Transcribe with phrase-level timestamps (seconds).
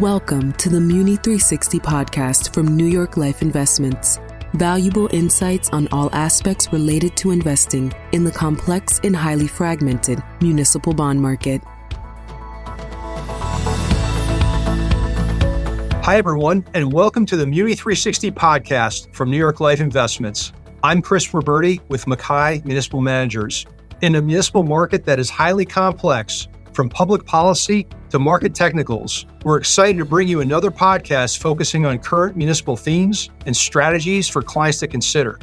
[0.00, 4.20] Welcome to the Muni 360 podcast from New York Life Investments.
[4.54, 10.92] Valuable insights on all aspects related to investing in the complex and highly fragmented municipal
[10.92, 11.60] bond market.
[16.04, 20.52] Hi, everyone, and welcome to the Muni 360 podcast from New York Life Investments.
[20.84, 23.66] I'm Chris Roberti with MacKay Municipal Managers.
[24.00, 26.46] In a municipal market that is highly complex,
[26.78, 31.98] from public policy to market technicals, we're excited to bring you another podcast focusing on
[31.98, 35.40] current municipal themes and strategies for clients to consider.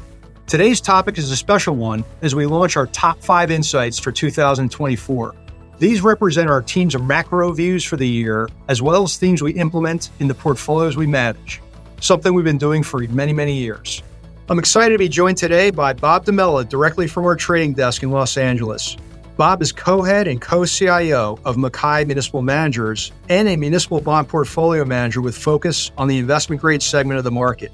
[0.48, 5.36] Today's topic is a special one as we launch our top five insights for 2024.
[5.78, 10.12] These represent our team's macro views for the year, as well as themes we implement
[10.22, 11.62] in the portfolios we manage,
[12.00, 14.04] something we've been doing for many, many years.
[14.48, 18.12] I'm excited to be joined today by Bob DiMella, directly from our trading desk in
[18.12, 18.96] Los Angeles.
[19.38, 24.30] Bob is co head and co CIO of MacKay Municipal Managers and a municipal bond
[24.30, 27.74] portfolio manager with focus on the investment grade segment of the market.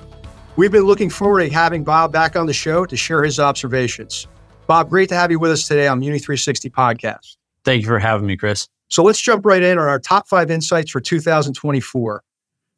[0.56, 4.28] We've been looking forward to having Bob back on the show to share his observations.
[4.66, 7.38] Bob, great to have you with us today on Muni 360 Podcast.
[7.64, 8.68] Thank you for having me, Chris.
[8.90, 12.24] So let's jump right in on our top five insights for 2024.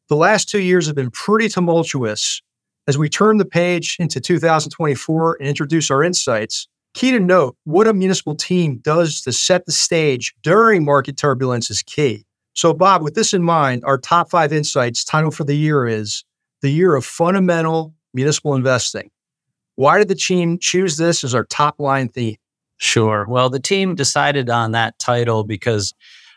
[0.08, 2.42] The last two years have been pretty tumultuous.
[2.86, 7.86] As we turn the page into 2024 and introduce our insights, key to note what
[7.86, 12.24] a municipal team does to set the stage during market turbulence is key.
[12.54, 16.24] So, Bob, with this in mind, our top five insights title for the year is
[16.62, 19.10] The Year of Fundamental Municipal Investing.
[19.74, 22.36] Why did the team choose this as our top line theme?
[22.76, 23.26] Sure.
[23.28, 25.94] Well, the team decided on that title because,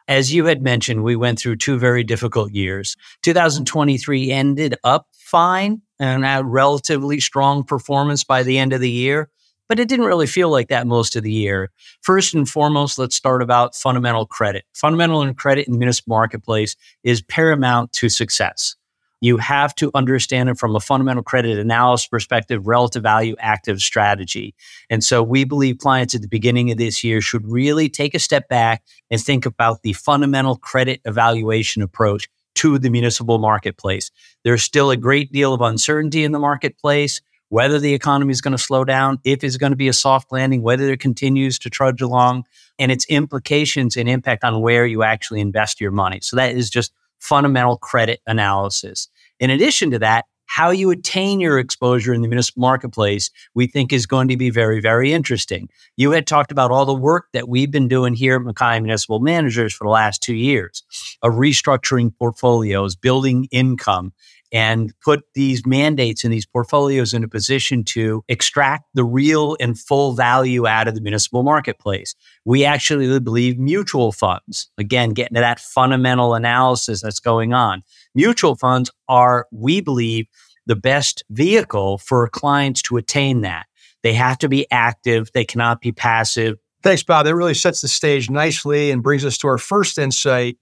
[0.08, 2.96] as you had mentioned, we went through two very difficult years.
[3.22, 9.30] 2023 ended up fine and had relatively strong performance by the end of the year,
[9.70, 11.72] but it didn't really feel like that most of the year.
[12.02, 14.66] First and foremost, let's start about fundamental credit.
[14.74, 18.76] Fundamental and credit in the municipal marketplace is paramount to success
[19.22, 24.54] you have to understand it from a fundamental credit analysis perspective, relative value active strategy.
[24.90, 28.20] And so we believe clients at the beginning of this year should really take a
[28.20, 34.12] step back and think about the fundamental credit evaluation approach to the municipal marketplace.
[34.44, 37.22] There's still a great deal of uncertainty in the marketplace.
[37.50, 40.32] Whether the economy is going to slow down, if it's going to be a soft
[40.32, 42.46] landing, whether it continues to trudge along,
[42.78, 46.20] and its implications and impact on where you actually invest your money.
[46.22, 49.08] So that is just fundamental credit analysis.
[49.40, 53.92] In addition to that, how you attain your exposure in the municipal marketplace, we think
[53.92, 55.70] is going to be very, very interesting.
[55.98, 59.20] You had talked about all the work that we've been doing here at MacKay Municipal
[59.20, 60.84] Managers for the last two years
[61.22, 64.14] of restructuring portfolios, building income,
[64.52, 69.80] and put these mandates and these portfolios in a position to extract the real and
[69.80, 72.16] full value out of the municipal marketplace.
[72.46, 77.84] We actually believe mutual funds, again, getting to that fundamental analysis that's going on.
[78.16, 80.28] Mutual funds are, we believe,
[80.66, 83.66] the best vehicle for clients to attain that.
[84.04, 86.58] They have to be active, they cannot be passive.
[86.84, 87.26] Thanks, Bob.
[87.26, 90.58] That really sets the stage nicely and brings us to our first insight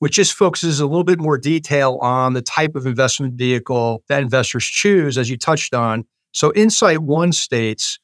[0.00, 4.22] which just focuses a little bit more detail on the type of investment vehicle that
[4.22, 6.04] investors choose, as you touched on.
[6.32, 7.98] So, Insight One states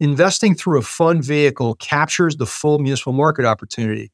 [0.00, 4.10] investing through a fund vehicle captures the full municipal market opportunity.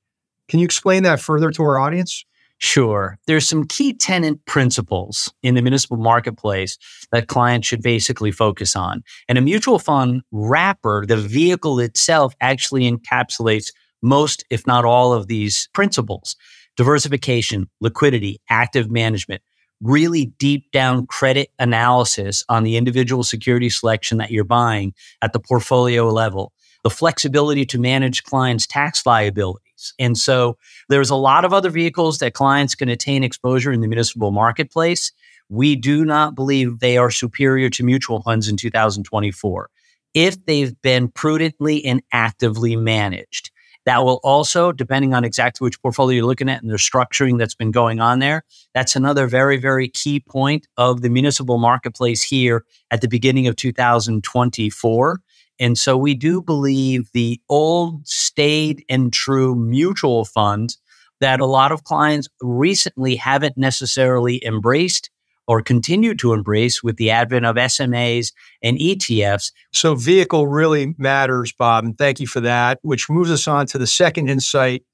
[0.49, 2.25] Can you explain that further to our audience?
[2.59, 3.19] Sure.
[3.29, 6.77] There's some key tenant principles in the municipal marketplace
[7.13, 9.05] that clients should basically focus on.
[9.29, 13.73] And a mutual fund wrapper, the vehicle itself actually encapsulates
[14.03, 16.35] most, if not all, of these principles
[16.79, 19.43] diversification, liquidity, active management,
[19.83, 25.41] really deep down credit analysis on the individual security selection that you're buying at the
[25.41, 26.53] portfolio level,
[26.85, 29.93] the flexibility to manage clients' tax liabilities.
[29.99, 30.57] And so
[30.89, 35.13] there's a lot of other vehicles that clients can attain exposure in the municipal marketplace.
[35.49, 39.71] We do not believe they are superior to mutual funds in 2024
[40.15, 43.51] if they've been prudently and actively managed.
[43.89, 47.55] That will also, depending on exactly which portfolio you're looking at and the structuring that's
[47.55, 48.45] been going on there,
[48.75, 53.57] that's another very, very key point of the municipal marketplace here at the beginning of
[53.57, 55.21] 2024.
[55.59, 60.77] And so we do believe the old, staid, and true mutual fund
[61.23, 65.09] that a lot of clients recently haven't necessarily embraced
[65.49, 69.51] or continue to embrace with the advent of SMAs and ETFs.
[69.73, 73.79] So, vehicle really matters, Bob, and thank you for that, which moves us on to
[73.79, 74.85] the second insight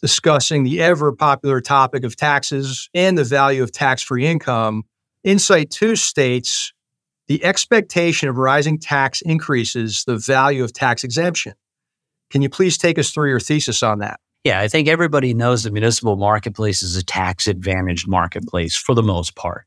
[0.00, 4.82] discussing the ever popular topic of taxes and the value of tax free income.
[5.24, 6.74] Insight two states
[7.26, 11.54] the expectation of rising tax increases the value of tax exemption.
[12.28, 14.20] Can you please take us through your thesis on that?
[14.44, 19.02] Yeah, I think everybody knows the municipal marketplace is a tax advantaged marketplace for the
[19.02, 19.64] most part.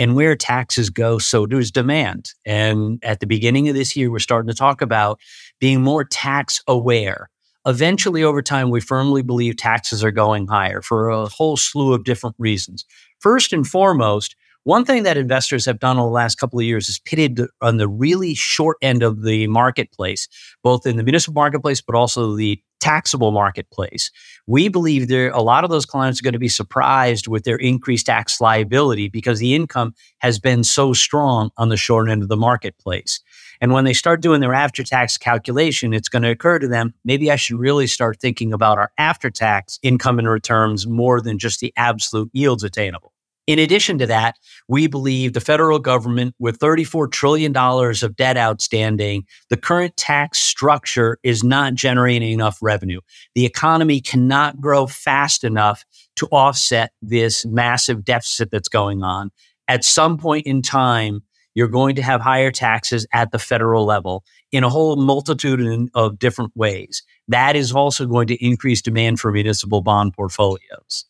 [0.00, 2.32] And where taxes go, so does demand.
[2.46, 5.20] And at the beginning of this year, we're starting to talk about
[5.60, 7.28] being more tax aware.
[7.66, 12.04] Eventually, over time, we firmly believe taxes are going higher for a whole slew of
[12.04, 12.86] different reasons.
[13.18, 16.88] First and foremost, one thing that investors have done over the last couple of years
[16.88, 20.28] is pitted on the really short end of the marketplace,
[20.62, 24.10] both in the municipal marketplace, but also the taxable marketplace.
[24.46, 27.56] We believe there a lot of those clients are going to be surprised with their
[27.56, 32.28] increased tax liability because the income has been so strong on the short end of
[32.28, 33.20] the marketplace.
[33.60, 36.94] And when they start doing their after tax calculation, it's going to occur to them
[37.04, 41.38] maybe I should really start thinking about our after tax income and returns more than
[41.38, 43.09] just the absolute yields attainable.
[43.50, 44.36] In addition to that,
[44.68, 51.18] we believe the federal government, with $34 trillion of debt outstanding, the current tax structure
[51.24, 53.00] is not generating enough revenue.
[53.34, 59.32] The economy cannot grow fast enough to offset this massive deficit that's going on.
[59.66, 61.24] At some point in time,
[61.56, 66.20] you're going to have higher taxes at the federal level in a whole multitude of
[66.20, 67.02] different ways.
[67.26, 71.04] That is also going to increase demand for municipal bond portfolios.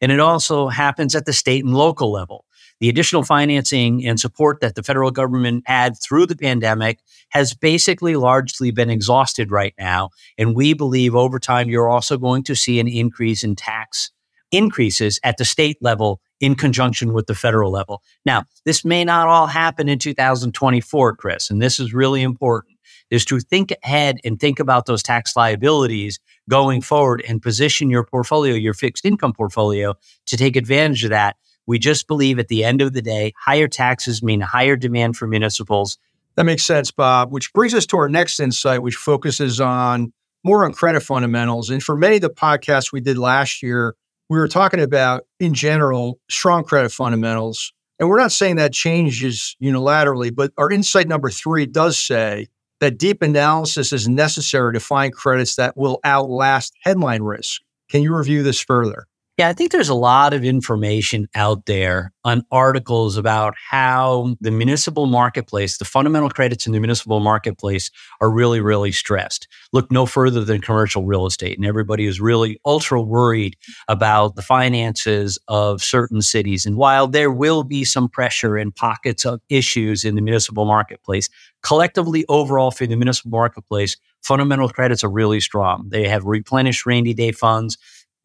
[0.00, 2.44] And it also happens at the state and local level.
[2.80, 6.98] The additional financing and support that the federal government had through the pandemic
[7.30, 10.10] has basically largely been exhausted right now.
[10.36, 14.10] And we believe over time, you're also going to see an increase in tax
[14.52, 18.02] increases at the state level in conjunction with the federal level.
[18.24, 22.75] Now, this may not all happen in 2024, Chris, and this is really important,
[23.10, 26.18] is to think ahead and think about those tax liabilities
[26.48, 29.94] going forward and position your portfolio, your fixed income portfolio
[30.26, 31.36] to take advantage of that.
[31.66, 35.26] We just believe at the end of the day, higher taxes mean higher demand for
[35.26, 35.98] municipals.
[36.36, 40.12] That makes sense, Bob, which brings us to our next insight, which focuses on
[40.44, 41.70] more on credit fundamentals.
[41.70, 43.96] And for many of the podcasts we did last year,
[44.28, 47.72] we were talking about, in general, strong credit fundamentals.
[47.98, 52.48] And we're not saying that changes unilaterally, but our insight number three does say
[52.80, 57.62] that deep analysis is necessary to find credits that will outlast headline risk.
[57.90, 59.06] Can you review this further?
[59.38, 64.50] Yeah, I think there's a lot of information out there on articles about how the
[64.50, 67.90] municipal marketplace, the fundamental credits in the municipal marketplace
[68.22, 69.46] are really, really stressed.
[69.74, 71.58] Look no further than commercial real estate.
[71.58, 73.58] And everybody is really ultra worried
[73.88, 76.64] about the finances of certain cities.
[76.64, 81.28] And while there will be some pressure and pockets of issues in the municipal marketplace,
[81.66, 85.88] collectively overall for the municipal marketplace, fundamental credits are really strong.
[85.88, 87.76] They have replenished rainy day funds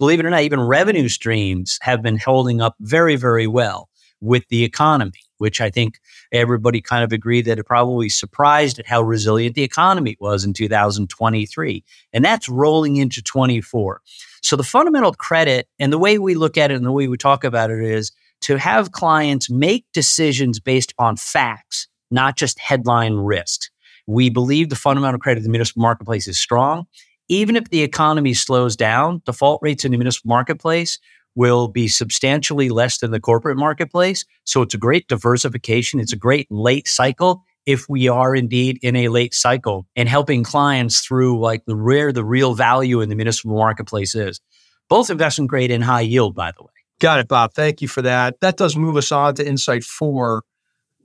[0.02, 3.88] believe it or not, even revenue streams have been holding up very, very well
[4.20, 6.00] with the economy, which I think
[6.32, 10.54] everybody kind of agreed that it probably surprised at how resilient the economy was in
[10.54, 11.84] 2023.
[12.14, 14.02] And that's rolling into 24.
[14.42, 17.16] So the fundamental credit and the way we look at it and the way we
[17.16, 18.12] talk about it is
[18.42, 23.70] to have clients make decisions based on facts, not just headline risk.
[24.08, 26.88] We believe the fundamental credit of the municipal marketplace is strong
[27.32, 31.00] even if the economy slows down, default rates in the municipal marketplace
[31.34, 34.26] will be substantially less than the corporate marketplace.
[34.44, 36.02] So it's a great diversification.
[36.02, 40.44] It's a great late cycle if we are indeed in a late cycle and helping
[40.44, 44.42] clients through like the where the real value in the municipal marketplace is.
[44.90, 46.74] Both investment grade and high yield, by the way.
[47.00, 47.54] Got it, Bob.
[47.54, 48.42] Thank you for that.
[48.42, 50.44] That does move us on to Insight 4,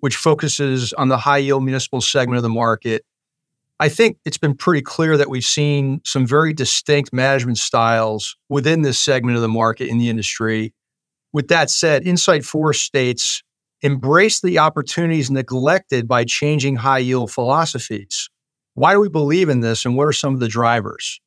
[0.00, 3.04] which focuses on the high yield municipal segment of the market.
[3.78, 8.82] I think it's been pretty clear that we've seen some very distinct management styles within
[8.82, 10.72] this segment of the market in the industry.
[11.32, 13.42] With that said, Insight 4 states
[13.82, 18.30] embrace the opportunities neglected by changing high yield philosophies.
[18.74, 21.20] Why do we believe in this and what are some of the drivers?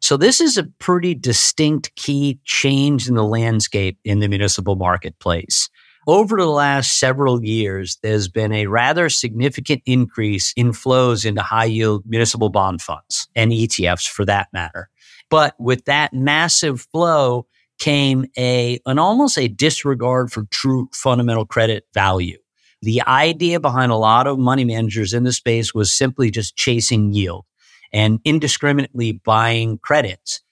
[0.00, 5.68] So, this is a pretty distinct key change in the landscape in the municipal marketplace.
[6.06, 11.66] Over the last several years, there's been a rather significant increase in flows into high
[11.66, 14.88] yield municipal bond funds and ETFs for that matter.
[15.28, 17.46] But with that massive flow
[17.78, 22.38] came a, an almost a disregard for true fundamental credit value.
[22.82, 27.12] The idea behind a lot of money managers in the space was simply just chasing
[27.12, 27.44] yield
[27.92, 30.42] and indiscriminately buying credits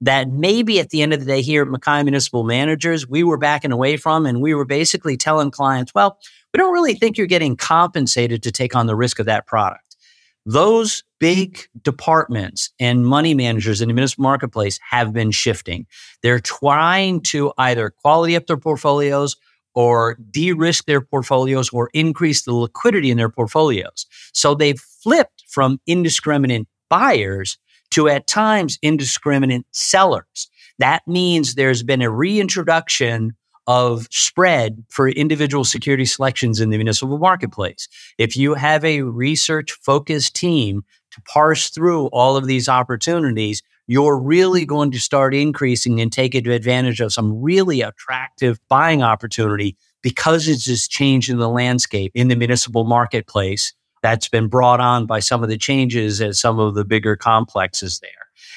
[0.00, 3.38] that maybe at the end of the day here at MacKay Municipal Managers, we were
[3.38, 4.26] backing away from.
[4.26, 6.18] And we were basically telling clients, well,
[6.52, 9.96] we don't really think you're getting compensated to take on the risk of that product.
[10.46, 15.86] Those big departments and money managers in the municipal marketplace have been shifting.
[16.22, 19.36] They're trying to either quality up their portfolios
[19.74, 24.06] or de risk their portfolios or increase the liquidity in their portfolios.
[24.32, 27.58] So they've flipped from indiscriminate buyers
[27.90, 30.50] to at times indiscriminate sellers.
[30.78, 33.34] That means there's been a reintroduction
[33.66, 37.86] of spread for individual security selections in the municipal marketplace.
[38.16, 44.18] If you have a research focused team to parse through all of these opportunities, you're
[44.18, 50.48] really going to start increasing and taking advantage of some really attractive buying opportunity because
[50.48, 55.20] it's just changed in the landscape in the municipal marketplace that's been brought on by
[55.20, 58.10] some of the changes at some of the bigger complexes there.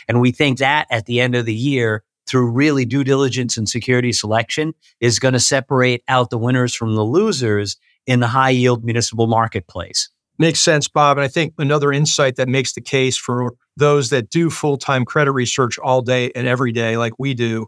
[0.07, 3.67] And we think that at the end of the year, through really due diligence and
[3.67, 8.49] security selection is going to separate out the winners from the losers in the high
[8.49, 10.09] yield municipal marketplace.
[10.39, 11.17] Makes sense, Bob.
[11.17, 15.05] And I think another insight that makes the case for those that do full time
[15.05, 17.67] credit research all day and every day, like we do,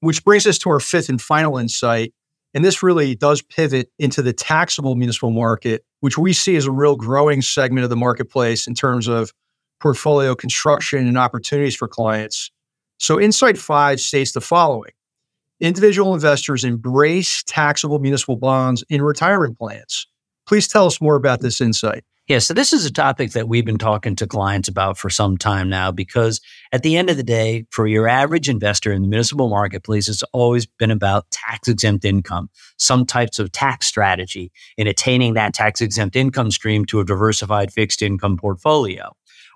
[0.00, 2.12] which brings us to our fifth and final insight.
[2.54, 6.72] And this really does pivot into the taxable municipal market, which we see as a
[6.72, 9.32] real growing segment of the marketplace in terms of
[9.80, 12.50] portfolio construction and opportunities for clients.
[12.98, 14.92] So, Insight 5 states the following
[15.60, 20.06] Individual investors embrace taxable municipal bonds in retirement plans.
[20.46, 22.02] Please tell us more about this insight.
[22.30, 25.36] Yeah, so this is a topic that we've been talking to clients about for some
[25.36, 29.08] time now because at the end of the day, for your average investor in the
[29.08, 34.86] municipal marketplace, it's always been about tax exempt income, some types of tax strategy in
[34.86, 39.10] attaining that tax exempt income stream to a diversified fixed income portfolio.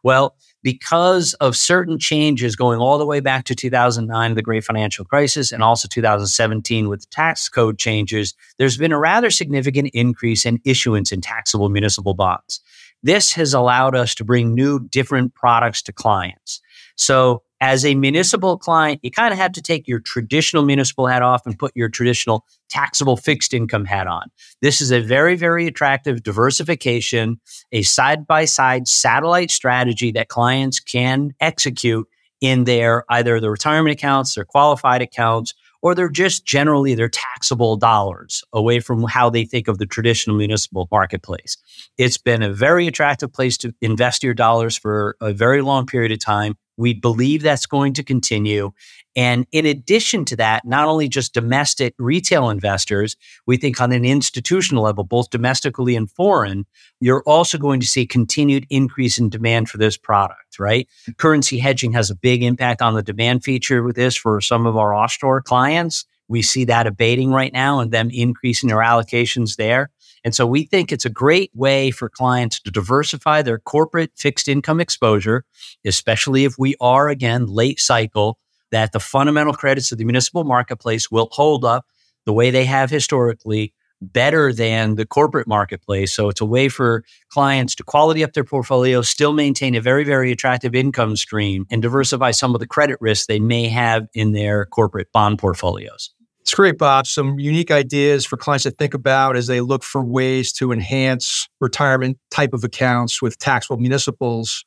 [0.04, 5.04] Well, because of certain changes going all the way back to 2009, the great financial
[5.04, 10.60] crisis, and also 2017 with tax code changes, there's been a rather significant increase in
[10.64, 12.60] issuance in taxable municipal bonds.
[13.02, 16.60] This has allowed us to bring new, different products to clients.
[16.96, 21.22] So as a municipal client, you kind of have to take your traditional municipal hat
[21.22, 24.30] off and put your traditional taxable fixed income hat on.
[24.60, 27.40] This is a very, very attractive diversification,
[27.72, 32.06] a side by side satellite strategy that clients can execute
[32.42, 37.76] in their either the retirement accounts, their qualified accounts, or they're just generally their taxable
[37.76, 41.56] dollars away from how they think of the traditional municipal marketplace.
[41.96, 46.12] It's been a very attractive place to invest your dollars for a very long period
[46.12, 46.56] of time.
[46.76, 48.72] We believe that's going to continue.
[49.16, 53.16] And in addition to that, not only just domestic retail investors,
[53.46, 56.66] we think on an institutional level, both domestically and foreign,
[57.00, 60.88] you're also going to see continued increase in demand for this product, right?
[61.16, 64.76] Currency hedging has a big impact on the demand feature with this for some of
[64.76, 66.04] our offshore clients.
[66.26, 69.90] We see that abating right now and them increasing their allocations there.
[70.24, 74.48] And so we think it's a great way for clients to diversify their corporate fixed
[74.48, 75.44] income exposure,
[75.84, 78.38] especially if we are again late cycle,
[78.70, 81.86] that the fundamental credits of the municipal marketplace will hold up
[82.24, 86.12] the way they have historically better than the corporate marketplace.
[86.12, 90.04] So it's a way for clients to quality up their portfolio, still maintain a very,
[90.04, 94.32] very attractive income stream, and diversify some of the credit risks they may have in
[94.32, 96.13] their corporate bond portfolios.
[96.44, 97.06] It's great, Bob.
[97.06, 101.48] Some unique ideas for clients to think about as they look for ways to enhance
[101.58, 104.66] retirement type of accounts with taxable municipals.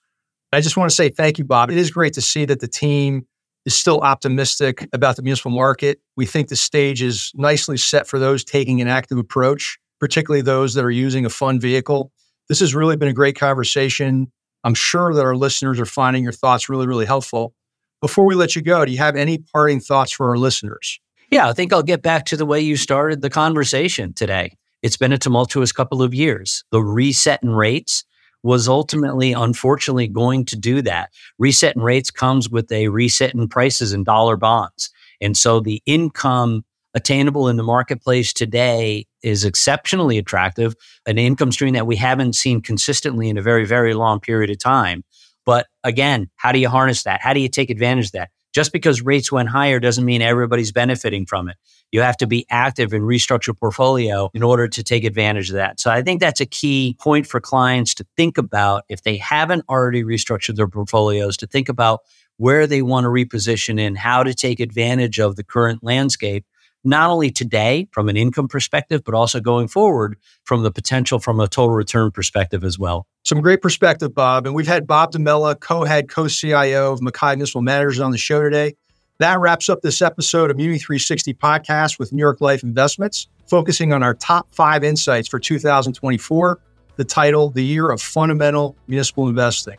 [0.52, 1.70] I just want to say thank you, Bob.
[1.70, 3.28] It is great to see that the team
[3.68, 6.00] is still optimistic about the municipal market.
[6.16, 10.74] We think the stage is nicely set for those taking an active approach, particularly those
[10.74, 12.12] that are using a fund vehicle.
[12.50, 14.32] This has really been a great conversation.
[14.64, 17.54] I'm sure that our listeners are finding your thoughts really, really helpful.
[18.02, 21.00] Before we let you go, do you have any parting thoughts for our listeners?
[21.30, 24.56] Yeah, I think I'll get back to the way you started the conversation today.
[24.82, 26.64] It's been a tumultuous couple of years.
[26.72, 28.06] The reset in rates
[28.44, 31.12] was ultimately, unfortunately, going to do that.
[31.38, 34.90] Reset in rates comes with a reset in prices in dollar bonds.
[35.20, 41.74] And so the income attainable in the marketplace today is exceptionally attractive, an income stream
[41.74, 45.04] that we haven't seen consistently in a very, very long period of time.
[45.46, 47.22] But again, how do you harness that?
[47.22, 48.30] How do you take advantage of that?
[48.58, 51.58] Just because rates went higher doesn't mean everybody's benefiting from it.
[51.92, 55.80] You have to be active and restructure portfolio in order to take advantage of that.
[55.80, 59.64] So I think that's a key point for clients to think about if they haven't
[59.70, 62.00] already restructured their portfolios, to think about
[62.38, 66.44] where they want to reposition and how to take advantage of the current landscape
[66.84, 71.40] not only today from an income perspective, but also going forward from the potential from
[71.40, 73.06] a total return perspective as well.
[73.26, 74.46] Some great perspective, Bob.
[74.46, 78.76] And we've had Bob DiMella, co-head, co-CIO of MacKay Municipal Managers on the show today.
[79.20, 83.92] That wraps up this episode of Muni 360 podcast with New York Life Investments, focusing
[83.92, 86.60] on our top five insights for 2024,
[86.98, 89.78] the title, The Year of Fundamental Municipal Investing.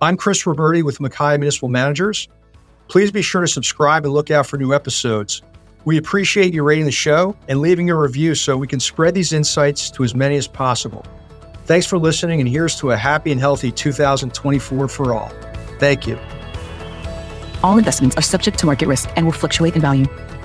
[0.00, 2.28] I'm Chris Roberti with MacKay Municipal Managers.
[2.88, 5.42] Please be sure to subscribe and look out for new episodes.
[5.84, 9.32] We appreciate you rating the show and leaving a review so we can spread these
[9.32, 11.04] insights to as many as possible.
[11.64, 15.32] Thanks for listening, and here's to a happy and healthy 2024 for all.
[15.78, 16.18] Thank you.
[17.62, 20.06] All investments are subject to market risk and will fluctuate in value.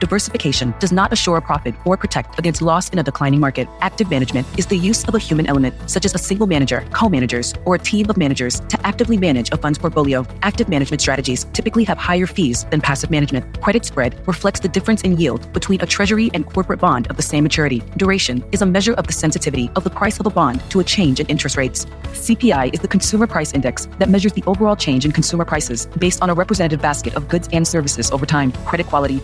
[0.00, 3.68] Diversification does not assure a profit or protect against loss in a declining market.
[3.80, 7.08] Active management is the use of a human element, such as a single manager, co
[7.08, 10.26] managers, or a team of managers, to actively manage a fund's portfolio.
[10.42, 13.60] Active management strategies typically have higher fees than passive management.
[13.60, 17.22] Credit spread reflects the difference in yield between a treasury and corporate bond of the
[17.22, 17.82] same maturity.
[17.96, 20.84] Duration is a measure of the sensitivity of the price of a bond to a
[20.84, 21.86] change in interest rates.
[22.12, 26.22] CPI is the consumer price index that measures the overall change in consumer prices based
[26.22, 28.52] on a representative basket of goods and services over time.
[28.64, 29.20] Credit quality.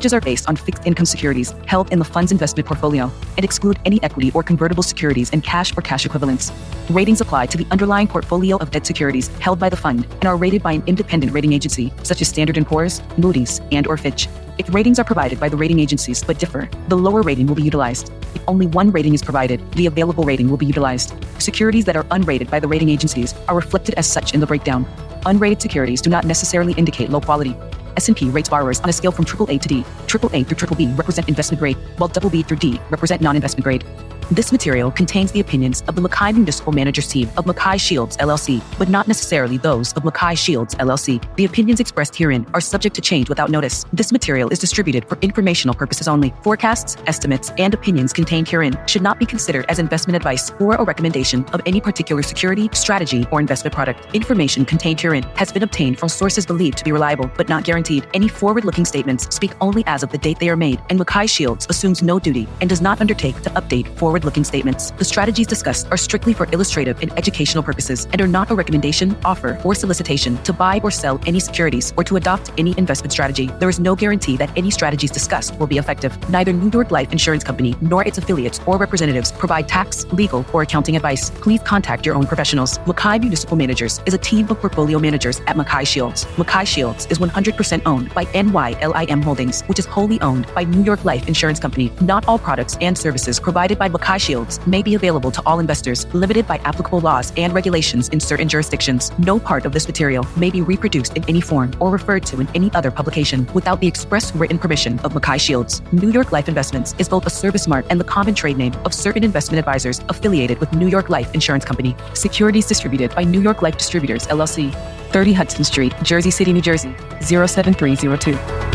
[0.00, 3.78] Percentages are based on fixed income securities held in the fund's investment portfolio and exclude
[3.84, 6.50] any equity or convertible securities and cash or cash equivalents.
[6.88, 10.38] Ratings apply to the underlying portfolio of debt securities held by the fund and are
[10.38, 14.26] rated by an independent rating agency such as Standard & Poor's, Moody's, and or Fitch.
[14.56, 17.62] If ratings are provided by the rating agencies but differ, the lower rating will be
[17.62, 18.10] utilized.
[18.34, 21.12] If only one rating is provided, the available rating will be utilized.
[21.38, 24.86] Securities that are unrated by the rating agencies are reflected as such in the breakdown.
[25.26, 27.54] Unrated securities do not necessarily indicate low quality.
[27.96, 29.84] S&P rates borrowers on a scale from AAA to D.
[30.06, 33.84] AAA through BBB represent investment grade, while BB through D represent non-investment grade.
[34.32, 38.62] This material contains the opinions of the MacKay Municipal Managers team of MacKay Shields LLC,
[38.78, 41.20] but not necessarily those of MacKay Shields LLC.
[41.34, 43.84] The opinions expressed herein are subject to change without notice.
[43.92, 46.32] This material is distributed for informational purposes only.
[46.44, 50.84] Forecasts, estimates, and opinions contained herein should not be considered as investment advice or a
[50.84, 54.14] recommendation of any particular security, strategy, or investment product.
[54.14, 58.06] Information contained herein has been obtained from sources believed to be reliable, but not guaranteed.
[58.14, 61.66] Any forward-looking statements speak only as of the date they are made, and MacKay Shields
[61.68, 64.90] assumes no duty and does not undertake to update forward forward-looking statements.
[64.92, 69.16] The strategies discussed are strictly for illustrative and educational purposes and are not a recommendation,
[69.24, 73.46] offer, or solicitation to buy or sell any securities or to adopt any investment strategy.
[73.58, 76.12] There is no guarantee that any strategies discussed will be effective.
[76.28, 80.62] Neither New York Life Insurance Company nor its affiliates or representatives provide tax, legal, or
[80.62, 81.30] accounting advice.
[81.30, 82.78] Please contact your own professionals.
[82.86, 86.26] MacKay Municipal Managers is a team of portfolio managers at MacKay Shields.
[86.36, 91.04] MacKay Shields is 100% owned by NYLIM Holdings, which is wholly owned by New York
[91.04, 91.90] Life Insurance Company.
[92.00, 96.06] Not all products and services provided by MacKay Shields may be available to all investors,
[96.14, 99.10] limited by applicable laws and regulations in certain jurisdictions.
[99.18, 102.48] No part of this material may be reproduced in any form or referred to in
[102.54, 105.82] any other publication without the express written permission of MacKay Shields.
[105.92, 108.94] New York Life Investments is both a service mark and the common trade name of
[108.94, 111.96] certain investment advisors affiliated with New York Life Insurance Company.
[112.14, 114.74] Securities distributed by New York Life Distributors, LLC.
[115.10, 118.69] 30 Hudson Street, Jersey City, New Jersey, 07302.